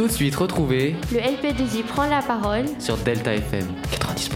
[0.00, 4.32] Tout de suite, retrouvez Le LP2I prend la parole sur Delta FM 90.2.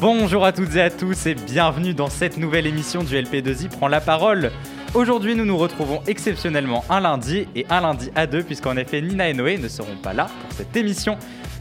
[0.00, 3.86] Bonjour à toutes et à tous et bienvenue dans cette nouvelle émission du LP2I prend
[3.86, 4.50] la parole.
[4.92, 9.28] Aujourd'hui, nous nous retrouvons exceptionnellement un lundi et un lundi à deux, puisqu'en effet Nina
[9.28, 11.16] et Noé ne seront pas là pour cette émission.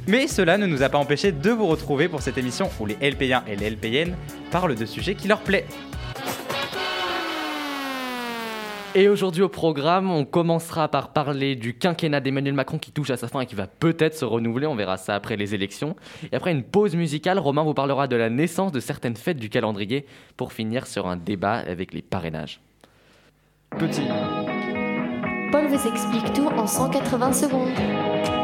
[0.07, 2.96] Mais cela ne nous a pas empêché de vous retrouver pour cette émission où les
[2.96, 4.16] LP1 et les LPN
[4.50, 5.66] parlent de sujets qui leur plaisent.
[8.96, 13.17] Et aujourd'hui au programme, on commencera par parler du quinquennat d'Emmanuel Macron qui touche à
[13.17, 15.95] sa fin et qui va peut-être se renouveler, on verra ça après les élections.
[16.31, 19.50] Et après une pause musicale, Romain vous parlera de la naissance de certaines fêtes du
[19.50, 20.05] calendrier
[20.38, 22.62] pour finir sur un débat avec les parrainages.
[23.80, 24.03] Petit.
[25.52, 28.42] Paul vous explique tout en 180 secondes.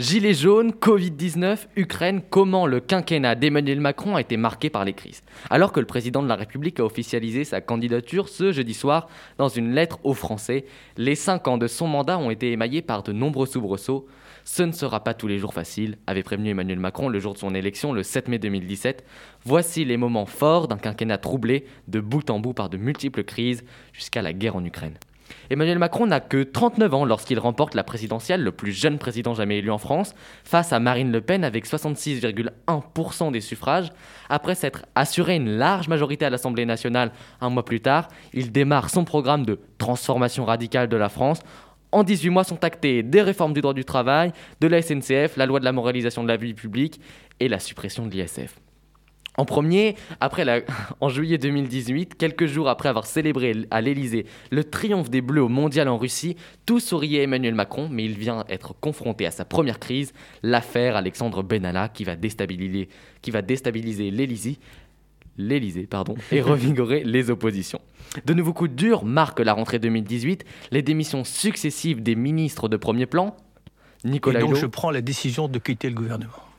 [0.00, 5.22] Gilets jaunes, Covid-19, Ukraine, comment le quinquennat d'Emmanuel Macron a été marqué par les crises?
[5.50, 9.50] Alors que le président de la République a officialisé sa candidature ce jeudi soir dans
[9.50, 10.64] une lettre aux Français,
[10.96, 14.06] les cinq ans de son mandat ont été émaillés par de nombreux soubresauts.
[14.44, 17.38] Ce ne sera pas tous les jours facile, avait prévenu Emmanuel Macron le jour de
[17.38, 19.04] son élection le 7 mai 2017.
[19.44, 23.64] Voici les moments forts d'un quinquennat troublé de bout en bout par de multiples crises
[23.92, 24.96] jusqu'à la guerre en Ukraine.
[25.50, 29.58] Emmanuel Macron n'a que 39 ans lorsqu'il remporte la présidentielle, le plus jeune président jamais
[29.58, 30.14] élu en France,
[30.44, 33.90] face à Marine Le Pen avec 66,1% des suffrages.
[34.28, 38.90] Après s'être assuré une large majorité à l'Assemblée nationale un mois plus tard, il démarre
[38.90, 41.40] son programme de transformation radicale de la France
[41.92, 45.46] en 18 mois sont actées des réformes du droit du travail, de la SNCF, la
[45.46, 47.00] loi de la moralisation de la vie publique
[47.40, 48.60] et la suppression de l'ISF.
[49.40, 50.60] En premier, après la...
[51.00, 55.48] en juillet 2018, quelques jours après avoir célébré à l'Elysée le triomphe des Bleus au
[55.48, 59.78] mondial en Russie, tout souriait Emmanuel Macron, mais il vient être confronté à sa première
[59.78, 62.90] crise, l'affaire Alexandre Benalla, qui va déstabiliser,
[63.22, 64.58] qui va déstabiliser l'Elysée,
[65.38, 67.80] l'Elysée, pardon, et revigorer les oppositions.
[68.26, 73.06] De nouveaux coups durs marquent la rentrée 2018, les démissions successives des ministres de premier
[73.06, 73.34] plan,
[74.04, 76.49] Nicolas Et donc Hulot- je prends la décision de quitter le gouvernement.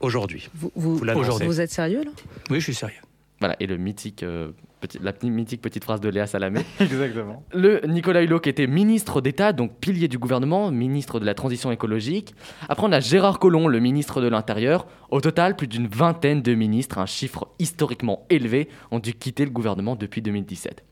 [0.00, 0.48] Aujourd'hui.
[0.54, 2.10] Vous, vous, êtes sérieux là?
[2.50, 3.00] Oui, je suis sérieux.
[3.40, 6.60] Voilà, et le mythique, euh, petit- la mythique petite phrase de Léa Salamé.
[6.80, 7.44] Exactement.
[7.52, 11.70] Le Nicolas Hulot qui était ministre d'État, donc pilier du gouvernement, ministre de la transition
[11.70, 12.34] écologique.
[12.68, 14.86] Après, on a Gérard Collomb, le ministre de l'Intérieur.
[15.10, 19.50] Au total, plus d'une vingtaine de ministres, un chiffre historiquement élevé, ont dû quitter le
[19.50, 20.82] gouvernement depuis 2017.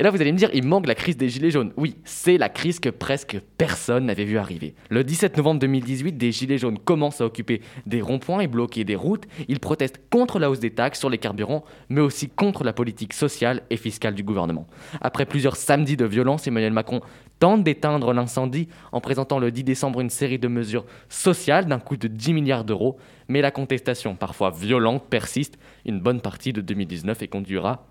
[0.00, 1.72] Et là, vous allez me dire, il manque la crise des Gilets jaunes.
[1.76, 4.76] Oui, c'est la crise que presque personne n'avait vu arriver.
[4.90, 8.94] Le 17 novembre 2018, des Gilets jaunes commencent à occuper des ronds-points et bloquer des
[8.94, 9.24] routes.
[9.48, 13.12] Ils protestent contre la hausse des taxes sur les carburants, mais aussi contre la politique
[13.12, 14.68] sociale et fiscale du gouvernement.
[15.00, 17.00] Après plusieurs samedis de violence, Emmanuel Macron
[17.40, 21.96] tente d'éteindre l'incendie en présentant le 10 décembre une série de mesures sociales d'un coût
[21.96, 22.98] de 10 milliards d'euros.
[23.26, 27.84] Mais la contestation, parfois violente, persiste une bonne partie de 2019 et conduira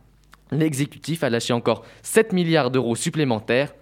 [0.52, 3.74] L'exécutif a lâché encore 7 milliards d'euros supplémentaires.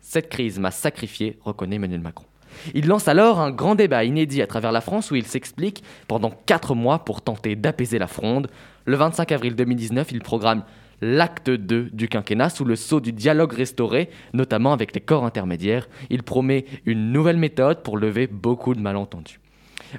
[0.00, 2.26] Cette crise m'a sacrifié, reconnaît Emmanuel Macron.
[2.74, 6.30] Il lance alors un grand débat inédit à travers la France où il s'explique pendant
[6.30, 8.48] 4 mois pour tenter d'apaiser la fronde.
[8.84, 10.62] Le 25 avril 2019, il programme
[11.00, 15.88] l'acte 2 du quinquennat sous le sceau du dialogue restauré, notamment avec les corps intermédiaires.
[16.10, 19.40] Il promet une nouvelle méthode pour lever beaucoup de malentendus.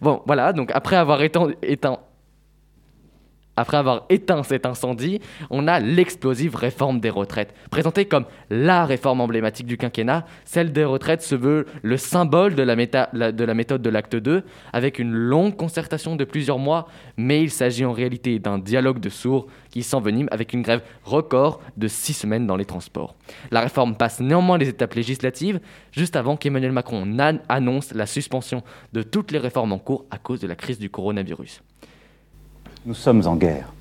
[0.01, 1.99] Bon, voilà, donc après avoir éteint
[3.57, 7.53] après avoir éteint cet incendie, on a l'explosive réforme des retraites.
[7.71, 12.63] Présentée comme la réforme emblématique du quinquennat, celle des retraites se veut le symbole de
[12.63, 14.43] la, méthode de l'acte 2,
[14.73, 19.09] avec une longue concertation de plusieurs mois, mais il s'agit en réalité d'un dialogue de
[19.09, 23.15] sourds qui s'envenime avec une grève record de six semaines dans les transports.
[23.51, 25.59] La réforme passe néanmoins les étapes législatives,
[25.91, 27.05] juste avant qu'Emmanuel Macron
[27.49, 30.89] annonce la suspension de toutes les réformes en cours à cause de la crise du
[30.89, 31.61] coronavirus.
[32.87, 33.73] Nous sommes en guerre.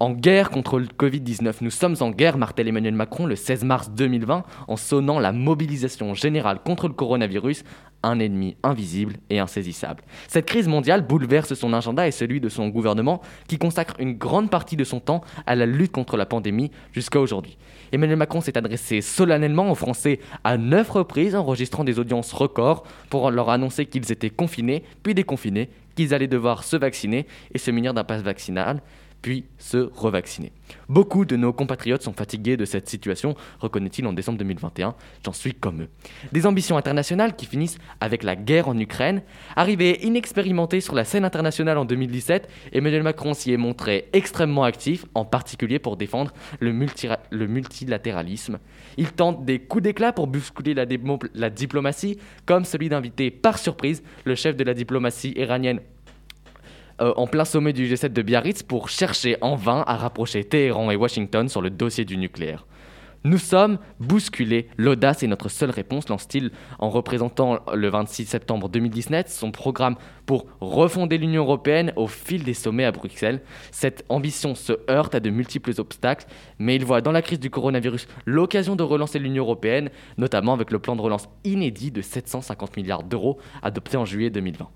[0.00, 3.90] En guerre contre le Covid-19, nous sommes en guerre, martèle Emmanuel Macron le 16 mars
[3.90, 7.62] 2020 en sonnant la mobilisation générale contre le coronavirus,
[8.02, 10.02] un ennemi invisible et insaisissable.
[10.28, 14.48] Cette crise mondiale bouleverse son agenda et celui de son gouvernement qui consacre une grande
[14.48, 17.58] partie de son temps à la lutte contre la pandémie jusqu'à aujourd'hui.
[17.92, 23.30] Emmanuel Macron s'est adressé solennellement aux Français à neuf reprises, enregistrant des audiences records pour
[23.30, 25.68] leur annoncer qu'ils étaient confinés, puis déconfinés,
[25.98, 28.80] qu'ils allaient devoir se vacciner et se munir d'un pass vaccinal
[29.22, 30.52] puis se revacciner.
[30.88, 34.94] Beaucoup de nos compatriotes sont fatigués de cette situation, reconnaît-il en décembre 2021.
[35.24, 35.88] J'en suis comme eux.
[36.32, 39.22] Des ambitions internationales qui finissent avec la guerre en Ukraine.
[39.56, 45.04] Arrivé inexpérimenté sur la scène internationale en 2017, Emmanuel Macron s'y est montré extrêmement actif,
[45.14, 48.58] en particulier pour défendre le, multilatéralisme.
[48.96, 54.34] Il tente des coups d'éclat pour bousculer la diplomatie, comme celui d'inviter par surprise le
[54.34, 55.80] chef de la diplomatie iranienne
[57.00, 60.90] euh, en plein sommet du G7 de Biarritz pour chercher en vain à rapprocher Téhéran
[60.90, 62.66] et Washington sur le dossier du nucléaire.
[63.24, 69.26] Nous sommes bousculés, l'audace est notre seule réponse, lance-t-il en représentant le 26 septembre 2019
[69.26, 73.42] son programme pour refonder l'Union européenne au fil des sommets à Bruxelles.
[73.72, 76.26] Cette ambition se heurte à de multiples obstacles,
[76.60, 80.70] mais il voit dans la crise du coronavirus l'occasion de relancer l'Union européenne, notamment avec
[80.70, 84.68] le plan de relance inédit de 750 milliards d'euros adopté en juillet 2020.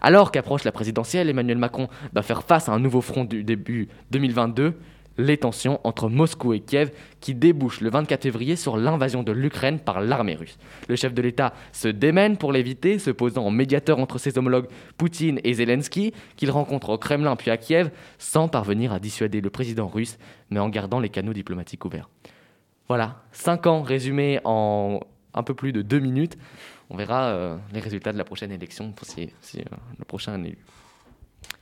[0.00, 3.88] Alors qu'approche la présidentielle, Emmanuel Macron va faire face à un nouveau front du début
[4.10, 4.74] 2022,
[5.16, 6.90] les tensions entre Moscou et Kiev
[7.20, 10.58] qui débouchent le 24 février sur l'invasion de l'Ukraine par l'armée russe.
[10.88, 14.68] Le chef de l'État se démène pour l'éviter, se posant en médiateur entre ses homologues
[14.96, 19.50] Poutine et Zelensky, qu'il rencontre au Kremlin puis à Kiev, sans parvenir à dissuader le
[19.50, 20.18] président russe,
[20.50, 22.08] mais en gardant les canaux diplomatiques ouverts.
[22.88, 25.00] Voilà, 5 ans résumés en
[25.34, 26.38] un peu plus de 2 minutes.
[26.90, 30.48] On verra euh, les résultats de la prochaine élection si, si, euh, le prochain est
[30.48, 30.58] élu.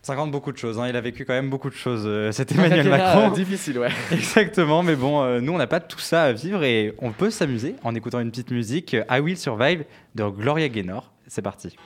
[0.03, 0.89] 50 beaucoup de choses, hein.
[0.89, 3.31] il a vécu quand même beaucoup de choses, euh, cet Emmanuel Macron.
[3.31, 3.91] difficile, ouais.
[4.13, 7.31] Exactement, mais bon, euh, nous on n'a pas tout ça à vivre et on peut
[7.31, 9.85] s'amuser en écoutant une petite musique, I Will Survive
[10.15, 11.13] de Gloria Gaynor.
[11.29, 11.77] C'est parti.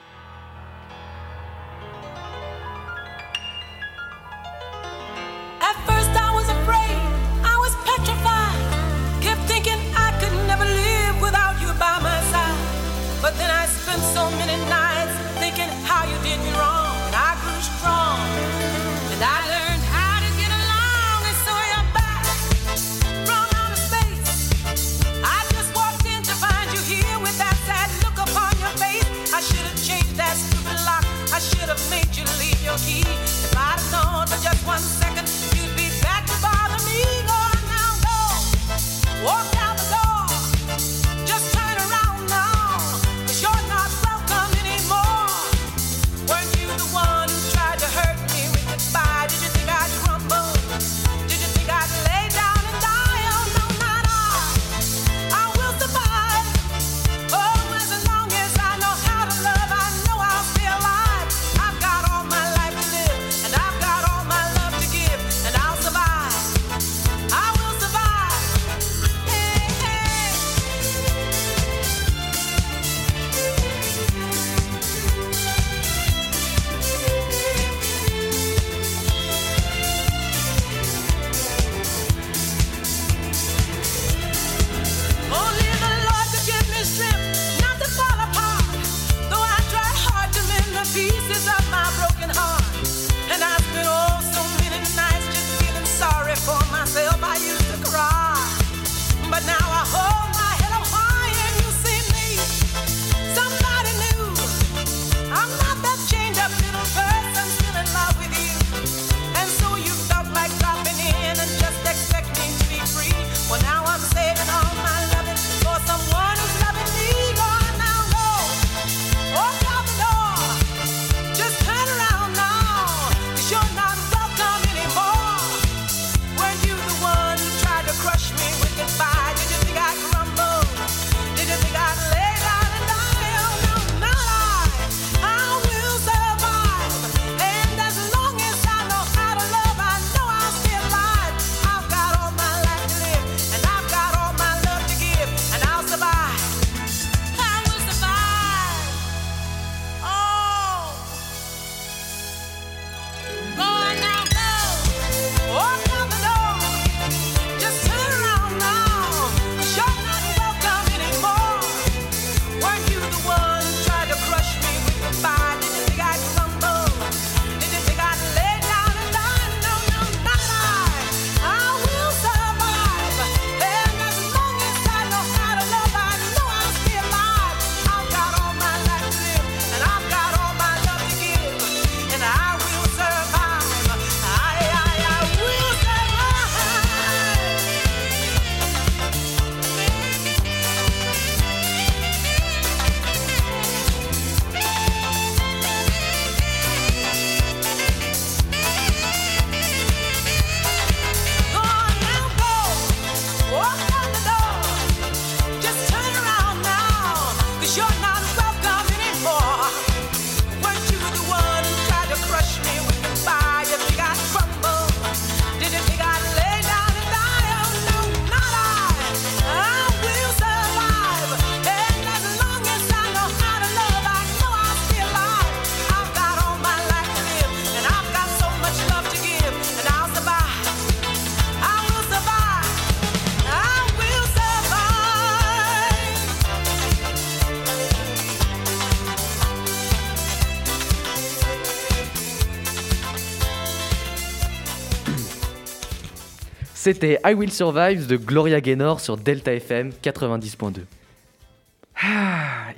[246.86, 250.82] C'était I Will Survive de Gloria Gaynor sur Delta FM 90.2.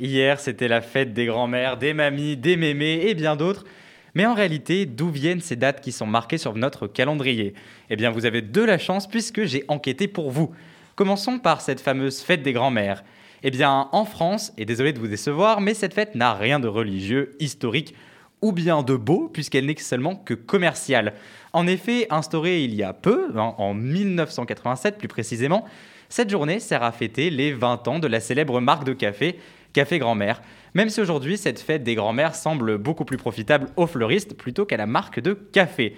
[0.01, 3.67] Hier, c'était la fête des grands-mères, des mamies, des mémés et bien d'autres.
[4.15, 7.53] Mais en réalité, d'où viennent ces dates qui sont marquées sur notre calendrier?
[7.91, 10.55] Eh bien, vous avez de la chance puisque j'ai enquêté pour vous.
[10.95, 13.05] Commençons par cette fameuse fête des grands-mères.
[13.43, 16.69] Eh bien, en France, et désolé de vous décevoir, mais cette fête n'a rien de
[16.69, 17.95] religieux, historique
[18.43, 21.15] ou bien de beau, puisqu'elle n'est seulement que commerciale.
[21.53, 25.65] En effet, instaurée il y a peu, hein, en 1987 plus précisément,
[26.09, 29.39] cette journée sert à fêter les 20 ans de la célèbre marque de café,
[29.73, 30.41] Café Grand-Mère,
[30.75, 34.77] même si aujourd'hui cette fête des grands-mères semble beaucoup plus profitable aux fleuristes plutôt qu'à
[34.77, 35.95] la marque de café.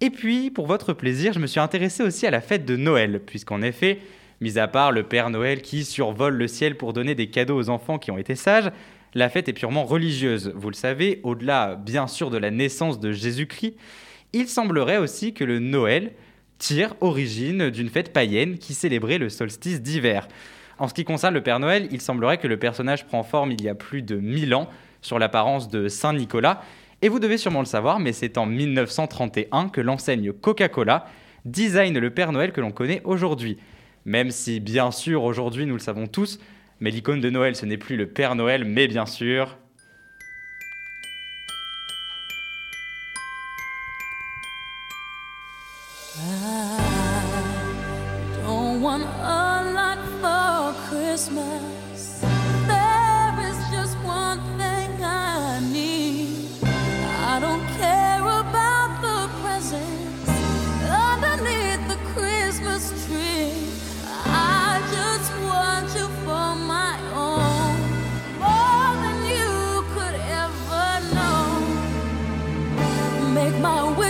[0.00, 3.20] Et puis, pour votre plaisir, je me suis intéressé aussi à la fête de Noël,
[3.26, 3.98] puisqu'en effet,
[4.40, 7.68] mis à part le Père Noël qui survole le ciel pour donner des cadeaux aux
[7.68, 8.70] enfants qui ont été sages,
[9.14, 10.52] la fête est purement religieuse.
[10.54, 13.76] Vous le savez, au-delà bien sûr de la naissance de Jésus-Christ,
[14.32, 16.12] il semblerait aussi que le Noël
[16.58, 20.28] tire origine d'une fête païenne qui célébrait le solstice d'hiver.
[20.78, 23.62] En ce qui concerne le Père Noël, il semblerait que le personnage prend forme il
[23.62, 24.68] y a plus de 1000 ans
[25.02, 26.62] sur l'apparence de Saint Nicolas.
[27.02, 31.06] Et vous devez sûrement le savoir, mais c'est en 1931 que l'enseigne Coca-Cola
[31.44, 33.58] design le Père Noël que l'on connaît aujourd'hui.
[34.04, 36.38] Même si, bien sûr, aujourd'hui, nous le savons tous,
[36.80, 39.59] mais l'icône de Noël, ce n'est plus le Père Noël, mais bien sûr...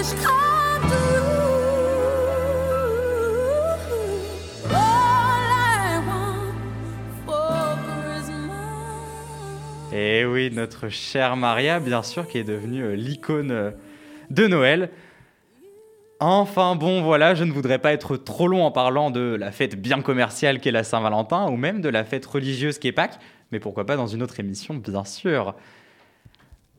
[0.01, 0.05] Et
[9.93, 13.73] Eh oui, notre chère Maria, bien sûr, qui est devenue euh, l'icône euh,
[14.31, 14.89] de Noël.
[16.19, 19.79] Enfin bon, voilà, je ne voudrais pas être trop long en parlant de la fête
[19.79, 23.19] bien commerciale qu'est la Saint-Valentin, ou même de la fête religieuse qu'est Pâques,
[23.53, 25.55] mais pourquoi pas dans une autre émission, bien sûr.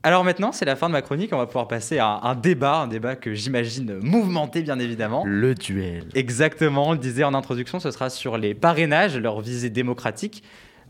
[0.03, 2.77] Alors maintenant, c'est la fin de ma chronique, on va pouvoir passer à un débat,
[2.77, 5.23] un débat que j'imagine mouvementé bien évidemment.
[5.27, 6.05] Le duel.
[6.15, 10.43] Exactement, on le disait en introduction, ce sera sur les parrainages, leur visée démocratique.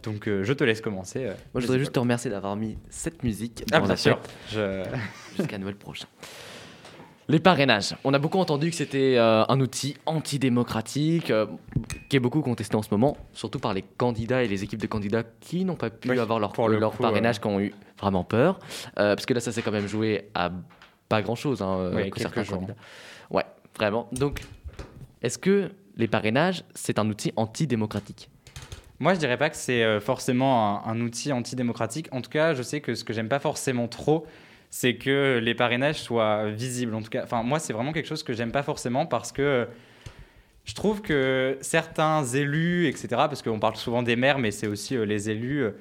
[0.03, 1.25] Donc euh, je te laisse commencer.
[1.25, 4.17] euh, Moi, je voudrais juste te remercier d'avoir mis cette musique Ah bien la sûr.
[4.51, 4.83] Je...
[5.37, 6.07] jusqu'à Noël prochain.
[7.31, 7.95] Les parrainages.
[8.03, 11.45] On a beaucoup entendu que c'était euh, un outil antidémocratique euh,
[12.09, 14.87] qui est beaucoup contesté en ce moment, surtout par les candidats et les équipes de
[14.87, 17.73] candidats qui n'ont pas pu Oui, avoir leur, le leur coup, parrainage, qui ont eu
[17.97, 18.59] vraiment peur.
[18.99, 20.51] Euh, parce que là, ça s'est quand même joué à
[21.07, 21.61] pas grand-chose.
[21.61, 22.55] Hein, euh, Oui, que certains jours.
[22.57, 22.75] candidats.
[23.29, 23.45] Ouais,
[23.77, 24.09] vraiment.
[24.11, 24.41] Donc,
[25.21, 28.29] est-ce que les parrainages, c'est un outil antidémocratique?
[28.99, 32.09] Moi, je dirais pas que c'est euh, forcément un, un outil antidémocratique.
[32.11, 34.25] En tout cas, je sais que ce que j'aime pas forcément trop,
[34.71, 36.95] c'est que les parrainages soient visibles.
[36.95, 39.67] En tout cas, enfin, moi, c'est vraiment quelque chose que j'aime pas forcément parce que
[40.63, 44.95] je trouve que certains élus, etc., parce qu'on parle souvent des maires, mais c'est aussi
[44.95, 45.71] euh, les élus, euh,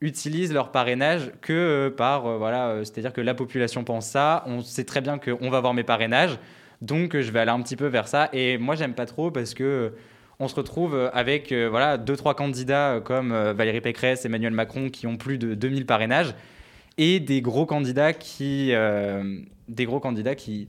[0.00, 4.84] utilisent leur parrainage que euh, par, voilà, c'est-à-dire que la population pense ça, on sait
[4.84, 6.38] très bien qu'on va avoir mes parrainages,
[6.80, 8.28] donc je vais aller un petit peu vers ça.
[8.32, 9.92] Et moi, j'aime pas trop parce que
[10.38, 15.18] on se retrouve avec voilà, deux, trois candidats comme Valérie Pécresse, Emmanuel Macron qui ont
[15.18, 16.34] plus de 2000 parrainages
[17.00, 20.68] et des gros candidats qui, euh, des gros candidats qui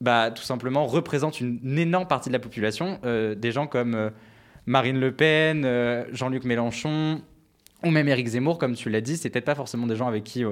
[0.00, 3.00] bah, tout simplement représentent une, énorme partie de la population.
[3.04, 4.10] Euh, des gens comme euh,
[4.66, 5.66] Marine Le Pen,
[6.12, 7.22] Jean-Luc Mélenchon
[7.82, 10.22] ou même Éric Zemmour, comme tu l'as dit, c'est peut-être pas forcément des gens avec
[10.22, 10.44] qui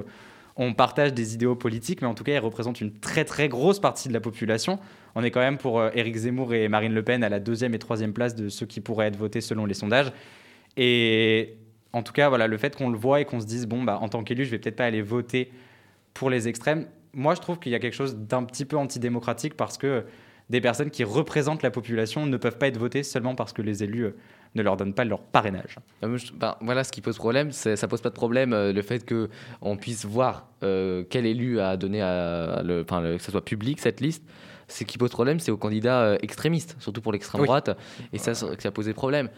[0.56, 3.78] on partage des idéaux politiques, mais en tout cas, ils représentent une très très grosse
[3.78, 4.80] partie de la population.
[5.14, 7.78] On est quand même pour Éric Zemmour et Marine Le Pen à la deuxième et
[7.78, 10.10] troisième place de ceux qui pourraient être votés selon les sondages.
[10.76, 11.59] Et
[11.92, 13.98] en tout cas, voilà, le fait qu'on le voit et qu'on se dise, bon, bah,
[14.00, 15.50] en tant qu'élu, je vais peut-être pas aller voter
[16.14, 19.56] pour les extrêmes, moi, je trouve qu'il y a quelque chose d'un petit peu antidémocratique
[19.56, 20.04] parce que
[20.48, 23.82] des personnes qui représentent la population ne peuvent pas être votées seulement parce que les
[23.84, 24.16] élus euh,
[24.56, 25.76] ne leur donnent pas leur parrainage.
[26.02, 28.82] Je- ben, voilà, ce qui pose problème, c'est, ça pose pas de problème euh, le
[28.82, 29.28] fait que
[29.60, 33.44] on puisse voir euh, quel élu a donné à, le, enfin, le- que ça soit
[33.44, 34.24] public cette liste.
[34.66, 37.46] Ce qui pose problème, c'est aux candidats euh, extrémistes, surtout pour l'extrême Oui.
[37.46, 37.70] droite,
[38.12, 39.28] et ça, ça a posé problème.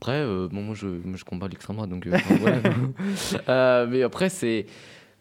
[0.00, 2.58] Après, euh, bon, moi, je, moi, je combats l'extrême droite, donc euh, voilà.
[3.48, 4.66] Euh, mais après, c'est,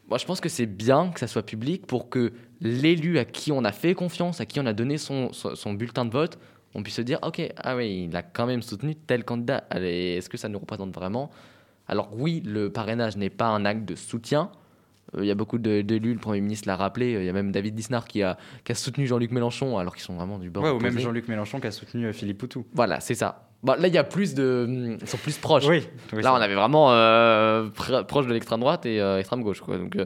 [0.07, 2.31] moi, je pense que c'est bien que ça soit public pour que
[2.62, 5.74] l'élu à qui on a fait confiance, à qui on a donné son, son, son
[5.74, 6.38] bulletin de vote,
[6.75, 9.63] on puisse se dire, ok, ah oui, il a quand même soutenu tel candidat.
[9.72, 11.31] Allez, est-ce que ça nous représente vraiment?
[11.88, 14.51] Alors oui, le parrainage n'est pas un acte de soutien,
[15.15, 17.13] Euh, Il y a beaucoup d'élus, le Premier ministre l'a rappelé.
[17.13, 20.03] Il y a même David Disnard qui a, qui a soutenu Jean-Luc Mélenchon, alors qu'ils
[20.03, 20.63] sont vraiment du bord.
[20.65, 21.00] Ouais, ou même.
[21.00, 22.65] Jean-Luc Mélenchon qui a soutenu Philippe Poutou.
[22.74, 23.47] Voilà, c'est ça.
[23.64, 24.98] Bon, là, il y a plus de.
[25.02, 25.66] Ils sont plus proches.
[25.68, 29.42] Oui, oui, Là, on avait vraiment euh, pr- proche de l'extrême droite et euh, extrême
[29.42, 29.78] gauche, quoi.
[29.78, 30.06] Donc, euh,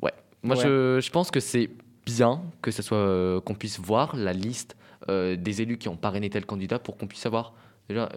[0.00, 0.12] ouais.
[0.42, 0.62] Moi, Ouais.
[0.62, 1.68] Je, je pense que c'est
[2.06, 4.76] bien que ce soit qu'on puisse voir la liste
[5.08, 7.52] des élus qui ont parrainé tel candidat pour qu'on puisse savoir.
[7.88, 8.08] Déjà,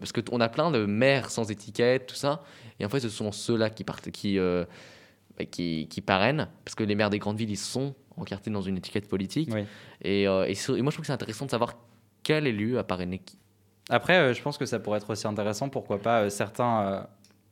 [0.00, 2.42] parce qu'on a plein de maires sans étiquette, tout ça.
[2.80, 6.48] Et en fait, ce sont ceux-là qui, partent, qui, bah, qui, qui parrainent.
[6.64, 9.50] Parce que les maires des grandes villes, ils sont encartés dans une étiquette politique.
[9.52, 9.62] Oui.
[10.02, 11.74] Et, et et moi, je trouve que c'est intéressant de savoir
[12.24, 13.38] quel élu a parrainé qui.
[13.90, 17.00] Après, euh, je pense que ça pourrait être aussi intéressant, pourquoi pas, euh, certains, euh,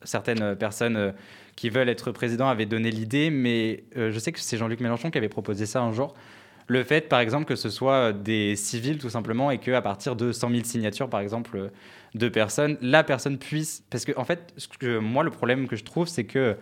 [0.05, 1.13] certaines personnes
[1.57, 5.19] qui veulent être président avaient donné l'idée, mais je sais que c'est Jean-Luc Mélenchon qui
[5.19, 6.15] avait proposé ça un jour.
[6.69, 10.33] Le fait, par exemple, que ce soit des civils, tout simplement, et qu'à partir de
[10.33, 11.71] 100 000 signatures, par exemple,
[12.15, 13.85] de personnes, la personne puisse...
[13.91, 14.55] Parce que, en fait,
[15.03, 16.57] moi, le problème que je trouve, c'est que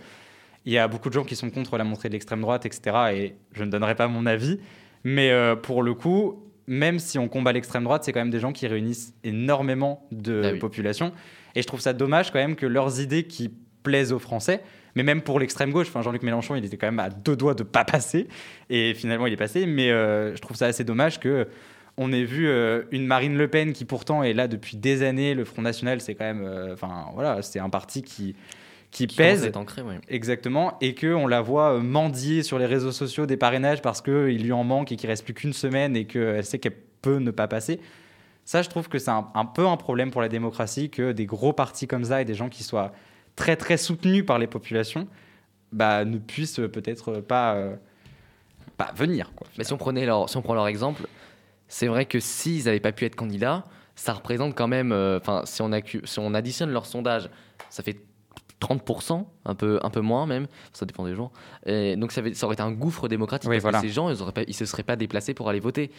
[0.64, 2.96] il y a beaucoup de gens qui sont contre la montée de l'extrême droite, etc.
[3.14, 4.58] Et je ne donnerai pas mon avis.
[5.04, 5.32] Mais
[5.62, 8.66] pour le coup, même si on combat l'extrême droite, c'est quand même des gens qui
[8.68, 10.58] réunissent énormément de Ah oui.
[10.58, 11.12] population.
[11.56, 13.50] Et je trouve ça dommage quand même que leurs idées qui
[13.82, 14.60] plaisent aux Français,
[14.94, 17.54] mais même pour l'extrême gauche, enfin Jean-Luc Mélenchon, il était quand même à deux doigts
[17.54, 18.28] de pas passer,
[18.68, 19.66] et finalement il est passé.
[19.66, 21.48] Mais euh, je trouve ça assez dommage que
[21.96, 25.34] on ait vu euh, une Marine Le Pen qui pourtant est là depuis des années.
[25.34, 28.36] Le Front National, c'est quand même, euh, enfin voilà, c'est un parti qui
[28.90, 29.50] qui, pèse.
[29.54, 29.82] ancré.
[30.08, 34.00] Exactement, et que on la voit euh, mendier sur les réseaux sociaux des parrainages parce
[34.00, 37.18] qu'il lui en manque et qu'il reste plus qu'une semaine et qu'elle sait qu'elle peut
[37.18, 37.80] ne pas passer.
[38.44, 41.26] Ça, je trouve que c'est un, un peu un problème pour la démocratie que des
[41.26, 42.92] gros partis comme ça et des gens qui soient
[43.36, 45.06] très très soutenus par les populations
[45.72, 47.76] bah, ne puissent peut-être pas, euh,
[48.76, 49.32] pas venir.
[49.36, 49.46] Quoi.
[49.58, 51.06] Mais si on, prenait leur, si on prend leur exemple,
[51.68, 53.64] c'est vrai que s'ils n'avaient pas pu être candidats,
[53.94, 54.92] ça représente quand même.
[54.92, 55.70] euh, si, on
[56.04, 57.28] si on additionne leur sondage,
[57.70, 58.00] ça fait
[58.60, 61.30] 30%, un peu, un peu moins même, ça dépend des jours.
[61.66, 63.80] Et donc ça, avait- ça aurait été un gouffre démocratique Oui, parce voilà.
[63.80, 64.18] que ces gens, ils
[64.48, 65.90] ne se seraient pas déplacés pour aller voter.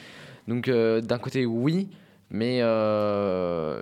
[0.47, 1.89] Donc euh, d'un côté, oui,
[2.29, 3.81] mais euh,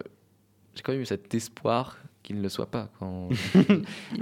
[0.76, 2.90] j'ai quand même eu cet espoir qu'il ne le soit pas.
[3.00, 3.30] Quand...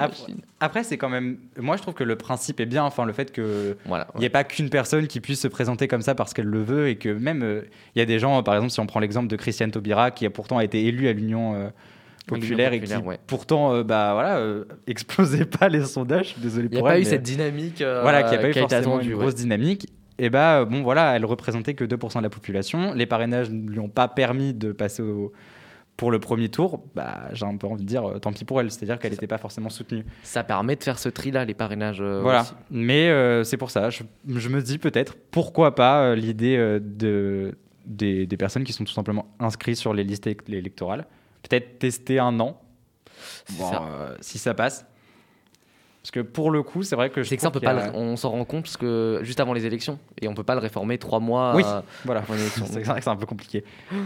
[0.59, 1.37] Après, c'est quand même.
[1.57, 2.83] Moi, je trouve que le principe est bien.
[2.83, 4.07] Enfin, le fait que Voilà.
[4.15, 6.61] Il n'y a pas qu'une personne qui puisse se présenter comme ça parce qu'elle le
[6.63, 7.61] veut et que même euh,
[7.95, 10.25] il y a des gens, par exemple, si on prend l'exemple de Christiane Taubira qui
[10.25, 11.69] a pourtant été élue à l'Union euh,
[12.27, 13.19] populaire et qui ouais.
[13.27, 16.27] pourtant euh, bah voilà euh, explosait pas les sondages.
[16.27, 17.01] Je suis désolé Il n'y a pour pas elle.
[17.01, 19.13] eu mais- cette dynamique euh, voilà, qui a pas eu forcément une ouais.
[19.19, 19.87] grosse dynamique.
[20.17, 22.93] Et bah euh, bon voilà, elle représentait que 2% de la population.
[22.93, 25.33] Les parrainages ne lui ont pas permis de passer au-
[25.97, 26.83] pour le premier tour.
[26.95, 29.27] Bah j'ai un peu envie de dire euh, tant pis pour elle, c'est-à-dire qu'elle n'était
[29.27, 30.05] pas forcément soutenue.
[30.23, 32.01] Ça permet de faire ce tri-là, les parrainages.
[32.01, 32.41] euh, Voilà.
[32.41, 32.53] aussi.
[32.71, 36.79] Mais euh, c'est pour ça, je, je me dis peut-être pourquoi pas euh, l'idée euh,
[36.81, 37.53] de,
[37.85, 41.05] des, des personnes qui sont tout simplement inscrites sur les listes élec- électorales.
[41.49, 42.59] Peut-être tester un an,
[43.45, 43.83] C'est Bon, ça.
[43.83, 44.85] euh, si ça passe.
[46.01, 47.65] Parce que pour le coup, c'est vrai que je C'est que ça, on, trouve peut
[47.65, 49.97] pas qu'il y a- le- on s'en rend compte parce que juste avant les élections,
[50.21, 51.53] et on peut pas le réformer trois mois.
[51.55, 52.21] Oui, euh, voilà.
[52.53, 53.63] c'est vrai que c'est un peu compliqué.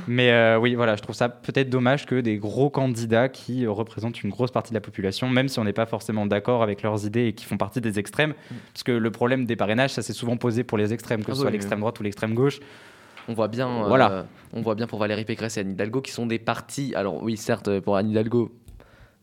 [0.08, 4.24] Mais euh, oui, voilà, je trouve ça peut-être dommage que des gros candidats qui représentent
[4.24, 7.06] une grosse partie de la population, même si on n'est pas forcément d'accord avec leurs
[7.06, 8.34] idées et qui font partie des extrêmes,
[8.74, 11.36] parce que le problème des parrainages, ça s'est souvent posé pour les extrêmes, que Ah
[11.36, 12.62] ce soit oui, l'extrême droite ou l'extrême gauche.
[13.30, 14.26] On voit bien, euh, Voilà.
[14.54, 16.94] on voit bien pour Valérie Pécresse et Anne Hidalgo qui sont des partis.
[16.96, 18.52] Alors oui, certes, pour Anne Hidalgo,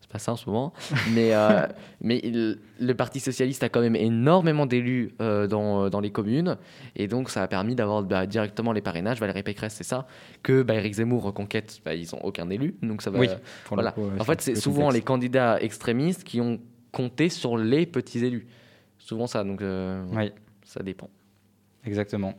[0.00, 0.72] c'est pas ça en ce moment,
[1.12, 1.66] mais, euh,
[2.00, 6.56] mais il- le Parti socialiste a quand même énormément d'élus euh, dans, dans les communes,
[6.94, 9.18] et donc ça a permis d'avoir bah, directement les parrainages.
[9.18, 10.06] Valérie Pécresse, c'est ça.
[10.44, 13.18] Que bah, Éric Zemmour reconquête, bah, ils ont aucun élu, donc ça va.
[13.18, 13.34] Oui, le
[13.72, 13.90] voilà.
[13.92, 16.60] coup, ouais, en fait, c'est souvent les candidats extrémistes qui ont
[16.92, 18.46] compté sur les petits élus.
[18.98, 20.30] Souvent ça, donc euh, Oui,
[20.64, 21.10] ça dépend.
[21.84, 22.34] exactement.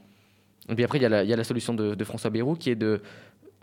[0.69, 3.01] Et puis après, il y, a la- solution de, François Bayrou qui est de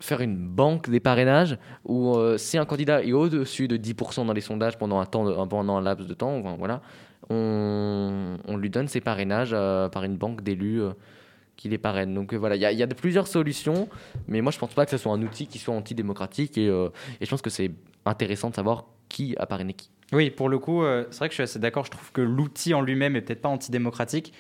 [0.01, 4.33] faire une banque des parrainages où euh, si un candidat est au-dessus de 10% dans
[4.33, 6.83] les sondages pendant un, temps pendant un laps de temps, voilà,
[7.31, 10.90] on, lui donne ses parrainages euh, par une banque d'élus euh,
[11.57, 12.14] qui les parrainent.
[12.14, 13.88] Donc voilà, il y a, plusieurs solutions,
[14.27, 17.25] mais moi je pense pas que ce soit un outil qui soit antidémocratique et, et
[17.25, 17.71] je pense que c'est
[18.05, 19.90] intéressant de savoir qui a parrainé qui.
[20.12, 21.85] Oui, pour le coup, c'est vrai que je suis assez d'accord.
[21.85, 24.33] Je trouve que l'outil en lui-même est peut-être pas antidémocratique,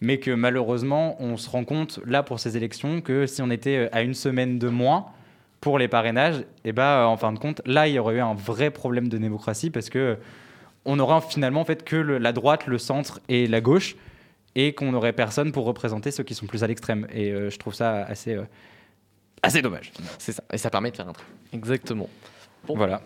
[0.00, 3.76] mais que malheureusement, on se rend compte là pour ces élections que si on était
[3.76, 5.06] euh, à une semaine de moins
[5.60, 8.34] pour les parrainages, et ben en fin de compte, là, il y aurait eu un
[8.34, 10.16] vrai problème de démocratie parce que
[10.86, 13.96] on aurait finalement en fait que le- la droite, le centre et la gauche,
[14.54, 17.06] et qu'on n'aurait personne pour représenter ceux qui sont plus à l'extrême.
[17.12, 18.44] Et euh, je trouve ça assez euh,
[19.42, 19.92] assez dommage.
[20.18, 21.26] C'est ça, et ça permet de faire un truc.
[21.52, 22.08] Exactement.
[22.66, 22.74] Bon.
[22.76, 23.02] Voilà.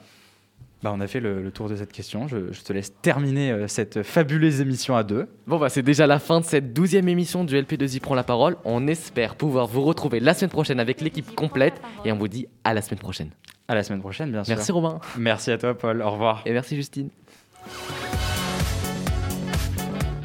[0.85, 2.29] Bah, on a fait le, le tour de cette question.
[2.29, 5.29] Je, je te laisse terminer euh, cette fabuleuse émission à deux.
[5.47, 8.57] Bon bah c'est déjà la fin de cette douzième émission du LP2I prend la parole.
[8.66, 12.49] On espère pouvoir vous retrouver la semaine prochaine avec l'équipe complète et on vous dit
[12.64, 13.31] à la semaine prochaine.
[13.66, 14.55] À la semaine prochaine, bien sûr.
[14.55, 16.03] Merci Romain Merci à toi, Paul.
[16.03, 16.42] Au revoir.
[16.44, 17.09] et merci Justine.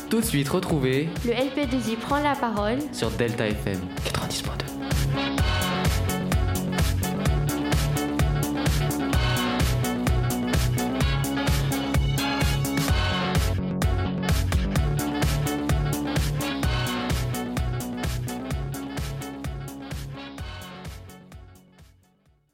[0.10, 3.80] Tout de suite, retrouvez Le LP2I prend la parole sur Delta FM
[4.13, 4.79] 90.2.